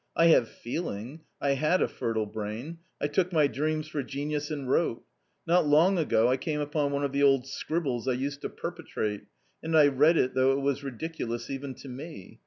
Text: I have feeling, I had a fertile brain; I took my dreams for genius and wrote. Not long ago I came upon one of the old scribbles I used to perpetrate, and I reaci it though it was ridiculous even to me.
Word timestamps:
I 0.15 0.29
have 0.29 0.49
feeling, 0.49 1.21
I 1.39 1.51
had 1.51 1.79
a 1.79 1.87
fertile 1.87 2.25
brain; 2.25 2.79
I 2.99 3.05
took 3.05 3.31
my 3.31 3.45
dreams 3.45 3.87
for 3.87 4.01
genius 4.01 4.49
and 4.49 4.67
wrote. 4.67 5.03
Not 5.45 5.67
long 5.67 5.99
ago 5.99 6.27
I 6.27 6.37
came 6.37 6.59
upon 6.59 6.91
one 6.91 7.03
of 7.03 7.11
the 7.11 7.21
old 7.21 7.45
scribbles 7.45 8.07
I 8.07 8.13
used 8.13 8.41
to 8.41 8.49
perpetrate, 8.49 9.27
and 9.61 9.77
I 9.77 9.89
reaci 9.89 10.15
it 10.17 10.33
though 10.33 10.53
it 10.53 10.61
was 10.61 10.83
ridiculous 10.83 11.51
even 11.51 11.75
to 11.75 11.87
me. 11.87 12.39